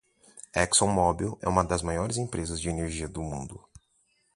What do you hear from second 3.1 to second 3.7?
mundo.